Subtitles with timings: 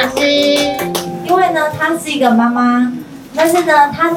[0.00, 0.26] 老师。
[1.26, 2.90] 因为呢，她是一个妈妈，
[3.34, 4.16] 但是呢，她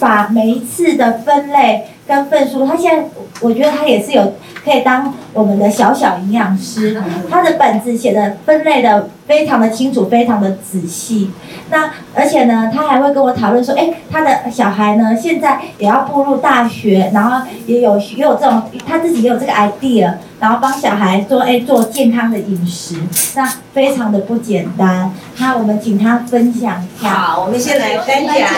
[0.00, 3.08] 把每一次的分类跟份数，她现在
[3.40, 7.00] 我觉得她也是有可以当我们的小小营养师，
[7.30, 11.30] 她的本子写的分类的非常的清楚，非常的仔细。
[11.70, 22.96] 那而且呢，他还会跟我讨论说，哎，他的小孩呢现在也要步入大学，然后也有也有这种，他自己也有这个 idea，然后帮小孩做哎做健康的饮食，
[23.34, 25.12] 那非常的不简单。
[25.38, 27.08] 那我们请他分享一下。
[27.08, 28.48] 好，我们先来分享。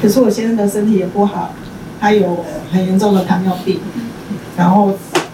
[0.00, 1.50] 可是我先生的身体也不好，
[2.00, 3.80] 他有很严重的糖尿病，
[4.56, 4.92] 然后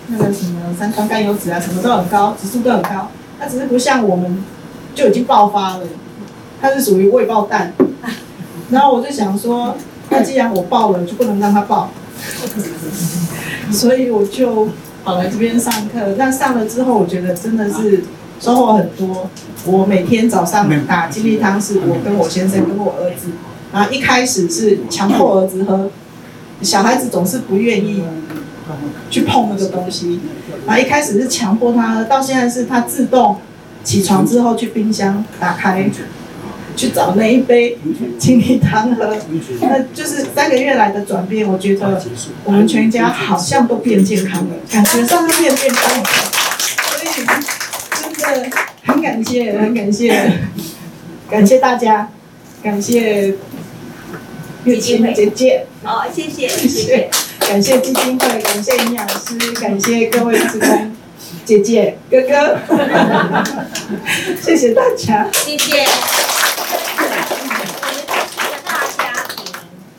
[0.08, 3.10] 那个什么三酸甘油脂啊什么都很高，指数都很高。
[3.38, 4.42] 它只是不像我们
[4.94, 5.84] 就已经爆发了，
[6.60, 7.72] 它是属于未爆弹。
[8.70, 9.76] 然后我就想说，
[10.10, 11.90] 那既然我爆了，就不能让它爆，
[13.70, 14.68] 所以我就
[15.04, 16.14] 跑来这边上课。
[16.16, 18.04] 那上了之后，我觉得真的是
[18.40, 19.28] 收获很多。
[19.64, 23.30] 我每天早上打精力汤是我跟我先生跟我儿子。
[23.72, 25.90] 然后一开始是强迫儿子喝，
[26.62, 28.02] 小孩子总是不愿意
[29.10, 30.20] 去碰那个东西。
[30.66, 33.38] 然后一开始是强迫他，到现在是他自动
[33.84, 35.88] 起床之后去冰箱打开，
[36.76, 37.78] 去找那一杯
[38.18, 39.16] 精力汤喝。
[39.60, 42.02] 那就是三个月来的转变，我觉得
[42.44, 46.04] 我们全家好像都变健康了，感觉上变健康了。
[46.98, 48.50] 所以真的
[48.84, 50.32] 很感谢，很感谢，
[51.30, 52.08] 感谢大家，
[52.62, 53.34] 感谢。
[54.64, 57.08] 月琴姐姐，好，谢谢，谢谢，
[57.48, 60.92] 感谢基金会，感谢营养师，感谢各位职工
[61.44, 62.58] 姐姐哥哥，
[64.42, 65.86] 谢谢大家，谢谢。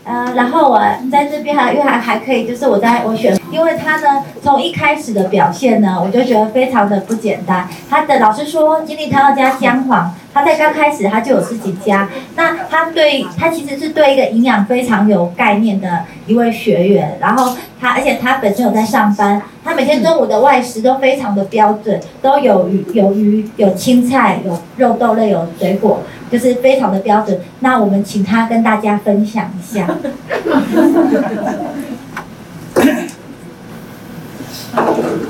[0.04, 0.80] 呃，然后我
[1.11, 7.67] 在这边还因为还还可以，就是我在我选，因为他呢从一开始的表现呢，我就觉得非常的不简单。
[7.89, 12.08] 他的老师说，金力他要加姜黄，他在刚开始他就有自己加。
[12.36, 26.03] 那他对他其实是对一个营养非常有概念的一位学员，然后他而且他本身有在上班，他每天中午的外食都非常的标准，都有鱼有鱼有青菜有肉豆类有水果。
[26.32, 29.88] 就是非常的标准，那我们请他跟大家分享一下。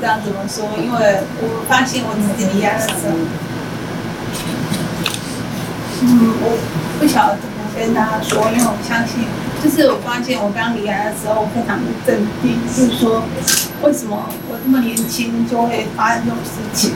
[0.00, 0.64] 这样怎么说？
[0.76, 3.14] 因为我发现我自己离开的时候，
[6.02, 6.06] 嗯，
[6.40, 6.58] 我
[6.98, 9.26] 不晓得怎么跟大家说，因为我相信，
[9.62, 13.22] 就是我发现我刚离开的时候我非常的震惊，就是说，
[13.82, 16.92] 为什么我这么年轻就会发生这种事情？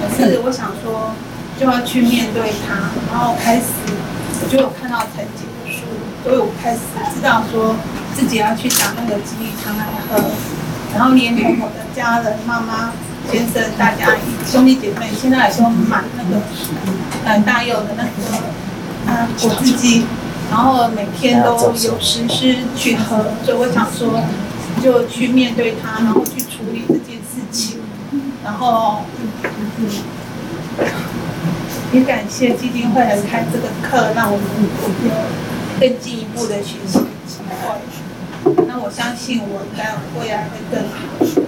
[0.00, 1.12] 可是我想说。
[1.58, 3.64] 就要去面对它，然后开始，
[4.42, 5.86] 我就有看到陈姐的书，
[6.22, 6.80] 所以我开始
[7.14, 7.74] 知道说
[8.14, 10.22] 自己要去打那个激励汤来喝，
[10.94, 12.92] 然后连同我的家人、妈妈、
[13.32, 14.14] 先生、大家
[14.46, 16.42] 兄弟姐妹，现在也都买那个
[17.24, 20.04] 很大有的那个啊果汁机，
[20.50, 24.20] 然后每天都有实施去喝，所以我想说，
[24.82, 27.80] 就去面对它，然后去处理这件事情，
[28.44, 29.00] 然后。
[31.92, 34.46] 也感谢基金会来开这个课，让我们
[35.04, 35.10] 有
[35.80, 38.64] 更进一步的学习机会。
[38.66, 41.45] 那我相信我在未来会更好。